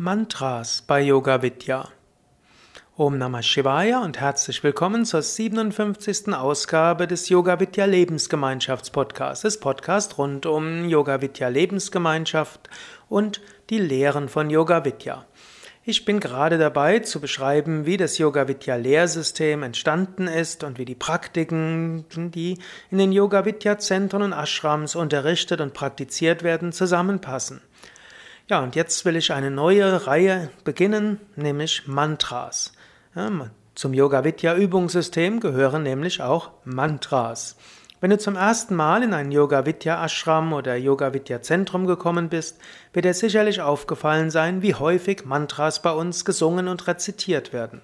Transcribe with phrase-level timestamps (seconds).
[0.00, 1.88] Mantras bei Yoga Vidya.
[2.96, 6.32] Om Namah Shivaya und herzlich willkommen zur 57.
[6.34, 12.70] Ausgabe des Yoga Vidya Lebensgemeinschafts-Podcasts, des Podcast rund um Yoga Vidya Lebensgemeinschaft
[13.08, 13.40] und
[13.70, 15.26] die Lehren von Yoga Vidya.
[15.82, 20.84] Ich bin gerade dabei zu beschreiben, wie das Yoga Vidya Lehrsystem entstanden ist und wie
[20.84, 22.58] die Praktiken, die
[22.92, 27.62] in den Yoga Vidya Zentren und Ashrams unterrichtet und praktiziert werden, zusammenpassen.
[28.50, 32.72] Ja, und jetzt will ich eine neue Reihe beginnen, nämlich Mantras.
[33.14, 33.30] Ja,
[33.74, 37.56] zum Yoga Vidya Übungssystem gehören nämlich auch Mantras.
[38.00, 42.30] Wenn du zum ersten Mal in ein Yoga Vidya Ashram oder Yoga Vidya Zentrum gekommen
[42.30, 42.58] bist,
[42.94, 47.82] wird dir sicherlich aufgefallen sein, wie häufig Mantras bei uns gesungen und rezitiert werden.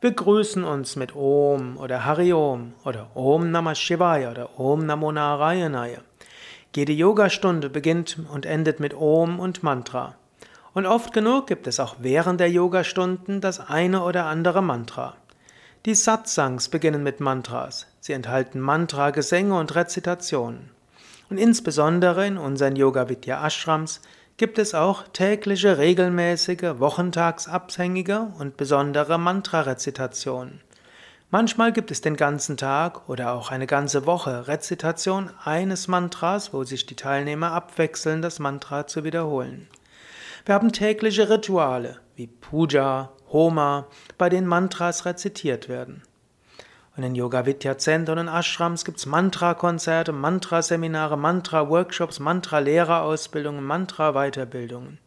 [0.00, 5.10] Wir grüßen uns mit Om oder Hari Om oder Om Namah Shivaya oder Om Namo
[5.10, 5.98] Narayanaya.
[6.76, 10.14] Jede Yogastunde beginnt und endet mit Om und Mantra.
[10.74, 15.14] Und oft genug gibt es auch während der Yogastunden das eine oder andere Mantra.
[15.86, 17.86] Die Satsangs beginnen mit Mantras.
[18.00, 20.68] Sie enthalten Mantra-Gesänge und Rezitationen.
[21.30, 24.02] Und insbesondere in unseren Yoga Vidya Ashrams
[24.36, 30.60] gibt es auch tägliche, regelmäßige, wochentagsabhängige und besondere Mantra-Rezitationen.
[31.30, 36.62] Manchmal gibt es den ganzen Tag oder auch eine ganze Woche Rezitation eines Mantras, wo
[36.62, 39.66] sich die Teilnehmer abwechseln, das Mantra zu wiederholen.
[40.44, 46.02] Wir haben tägliche Rituale wie Puja, Homa, bei denen Mantras rezitiert werden.
[46.96, 54.98] Und in Yoga Vidya Zentren und Ashrams gibt es Mantra-Konzerte, Mantra-Seminare, Mantra-Workshops, Mantra-Lehrerausbildungen, Mantra-Weiterbildungen.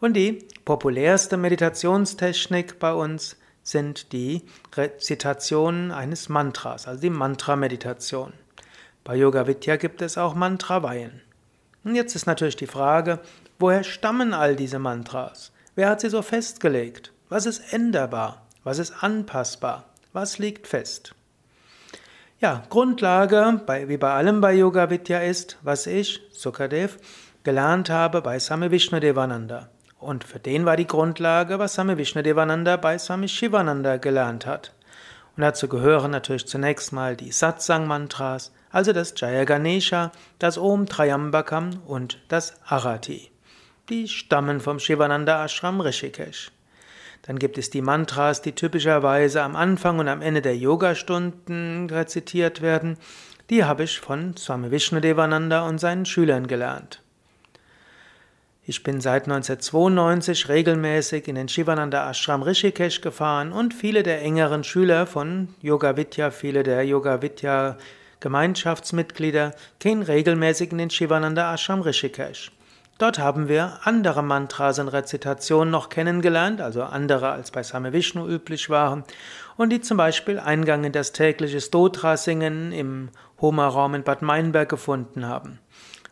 [0.00, 3.36] Und die populärste Meditationstechnik bei uns
[3.66, 4.42] sind die
[4.76, 8.32] Rezitationen eines Mantras, also die Mantra-Meditation.
[9.02, 11.20] Bei Yoga Vidya gibt es auch Mantra-Weihen.
[11.82, 13.18] Und jetzt ist natürlich die Frage,
[13.58, 15.52] woher stammen all diese Mantras?
[15.74, 17.12] Wer hat sie so festgelegt?
[17.28, 18.46] Was ist änderbar?
[18.62, 19.84] Was ist anpassbar?
[20.12, 21.14] Was liegt fest?
[22.38, 26.98] Ja, Grundlage, bei, wie bei allem bei Yoga Vidya ist, was ich, Sukadev,
[27.42, 29.70] gelernt habe bei Same Vishnudevananda.
[29.98, 34.74] Und für den war die Grundlage, was Swami Vishnudevananda bei Swami Shivananda gelernt hat.
[35.36, 41.82] Und dazu gehören natürlich zunächst mal die Satsang-Mantras, also das Jaya Ganesha, das Om Trayambakam
[41.86, 43.30] und das Arati.
[43.88, 46.50] Die stammen vom Shivananda Ashram Rishikesh.
[47.22, 52.62] Dann gibt es die Mantras, die typischerweise am Anfang und am Ende der Yogastunden rezitiert
[52.62, 52.98] werden.
[53.50, 57.02] Die habe ich von Swami Vishnudevananda und seinen Schülern gelernt.
[58.68, 64.64] Ich bin seit 1992 regelmäßig in den Shivananda Ashram Rishikesh gefahren und viele der engeren
[64.64, 67.76] Schüler von Yoga Vidya, viele der Yoga Vidya
[68.18, 72.50] Gemeinschaftsmitglieder gehen regelmäßig in den Shivananda Ashram Rishikesh.
[72.98, 78.26] Dort haben wir andere Mantras und Rezitationen noch kennengelernt, also andere als bei Same Vishnu
[78.26, 79.04] üblich waren,
[79.56, 83.10] und die zum Beispiel Eingang in das tägliche Stotra-Singen im
[83.40, 85.60] Homa-Raum in Bad Meinberg gefunden haben.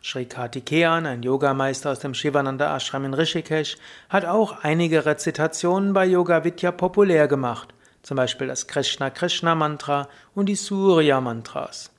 [0.07, 3.75] Sri Kartikeyan, ein Yogameister aus dem Shivananda Ashram in Rishikesh,
[4.07, 7.73] hat auch einige Rezitationen bei Yoga Vidya populär gemacht,
[8.03, 11.89] zum Beispiel das Krishna Krishna Mantra und die Surya Mantras.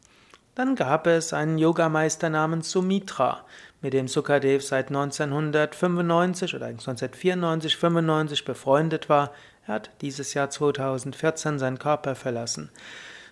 [0.54, 3.44] Dann gab es einen Yogameister namens Sumitra,
[3.82, 9.32] mit dem Sukadev seit 1995 oder 1994, 95 befreundet war.
[9.66, 12.70] Er hat dieses Jahr 2014 seinen Körper verlassen.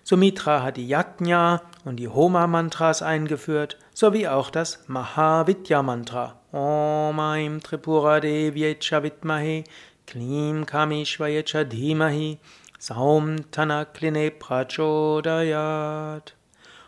[0.03, 6.35] Sumitra hat die Yajna und die Homa-Mantras eingeführt, sowie auch das Mahavidya-Mantra.
[6.51, 9.63] Om Aim Tripura Devyecha Vidmahe
[10.05, 12.37] Klim Kamishvayecha Dhimahi
[12.77, 16.35] Saum Tanakline Prachodayat.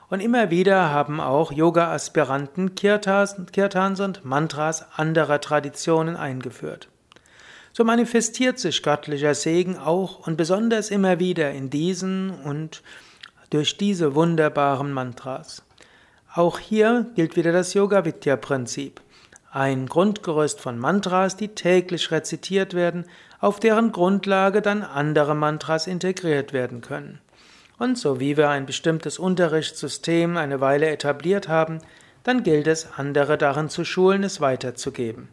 [0.10, 6.90] Und immer wieder haben auch Yoga-Aspiranten Kirtans und Mantras anderer Traditionen eingeführt.
[7.72, 12.84] So manifestiert sich göttlicher Segen auch und besonders immer wieder in diesen und
[13.50, 15.64] durch diese wunderbaren Mantras.
[16.38, 19.02] Auch hier gilt wieder das Yoga-Vidya-Prinzip.
[19.52, 23.06] Ein Grundgerüst von Mantras, die täglich rezitiert werden,
[23.40, 27.18] auf deren Grundlage dann andere Mantras integriert werden können.
[27.80, 31.80] Und so wie wir ein bestimmtes Unterrichtssystem eine Weile etabliert haben,
[32.22, 35.30] dann gilt es, andere darin zu schulen, es weiterzugeben.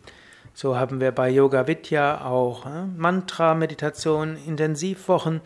[0.55, 5.43] So haben wir bei Yoga Vidya auch äh, Mantra-Meditation, Intensivwochen,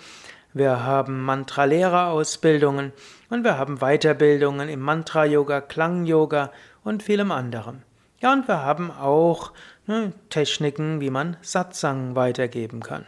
[0.59, 2.93] wir haben Mantra-Lehrerausbildungen
[3.31, 6.51] und wir haben Weiterbildungen im Mantra-Yoga, Klang-Yoga
[6.85, 7.83] und vielem anderem.
[8.21, 9.53] Ja, und wir haben auch
[9.87, 13.07] ne, Techniken, wie man Satsang weitergeben kann.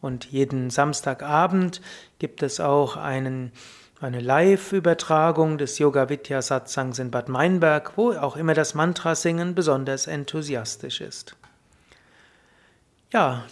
[0.00, 1.80] Und jeden Samstagabend
[2.20, 3.50] gibt es auch einen
[4.00, 10.06] eine Live-Übertragung des Yoga Vidya Satsangs in Bad Meinberg, wo auch immer das Mantra-Singen besonders
[10.06, 11.34] enthusiastisch ist.
[13.10, 13.44] Ja,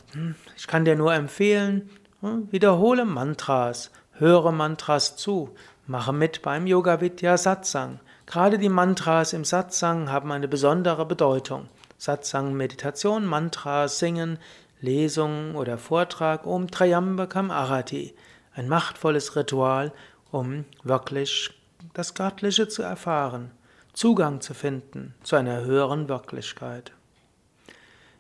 [0.55, 1.89] ich kann dir nur empfehlen,
[2.21, 5.55] hm, wiederhole Mantras, höre Mantras zu,
[5.87, 8.01] mache mit beim Yoga Vidya Satsang.
[8.27, 11.69] Gerade die Mantras im Satsang haben eine besondere Bedeutung.
[11.97, 14.39] Satsang, Meditation, Mantras, Singen,
[14.83, 18.15] Lesung oder Vortrag Om Trayambakam Arati.
[18.55, 19.91] Ein machtvolles Ritual,
[20.31, 21.51] um wirklich
[21.95, 23.53] das Göttliche zu erfahren,
[23.95, 26.93] Zugang zu finden zu einer höheren Wirklichkeit.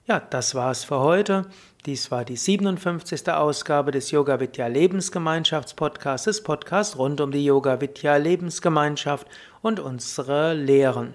[0.08, 1.46] Ja, das war's für heute.
[1.84, 3.28] Dies war die 57.
[3.28, 9.26] Ausgabe des Yoga Vidya Lebensgemeinschaftspodcasts, des Podcasts rund um die Yoga Vidya Lebensgemeinschaft
[9.62, 11.14] und unsere Lehren.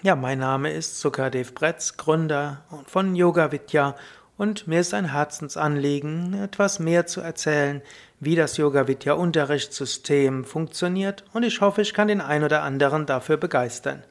[0.00, 3.94] Ja, mein Name ist Sukadev Bretz, Gründer von Yoga Vidya
[4.38, 7.82] und mir ist ein Herzensanliegen, etwas mehr zu erzählen,
[8.18, 13.04] wie das Yoga Vidya Unterrichtssystem funktioniert und ich hoffe, ich kann den ein oder anderen
[13.04, 14.02] dafür begeistern.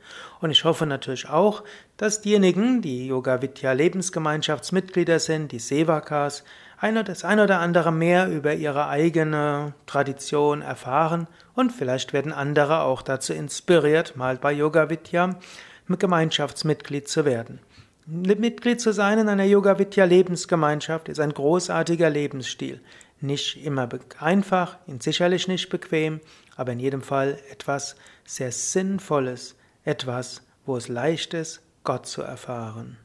[0.41, 1.63] Und ich hoffe natürlich auch,
[1.97, 6.43] dass diejenigen, die Yoga Vidya Lebensgemeinschaftsmitglieder sind, die Sevakas,
[6.81, 13.01] das ein oder andere mehr über ihre eigene Tradition erfahren und vielleicht werden andere auch
[13.01, 15.39] dazu inspiriert, mal bei Yoga Vidya
[15.87, 17.59] Gemeinschaftsmitglied zu werden.
[18.07, 22.79] Mitglied zu sein in einer Yoga Vidya Lebensgemeinschaft ist ein großartiger Lebensstil.
[23.19, 26.19] Nicht immer einfach, sicherlich nicht bequem,
[26.55, 32.97] aber in jedem Fall etwas sehr Sinnvolles, etwas, wo es leicht ist, Gott zu erfahren.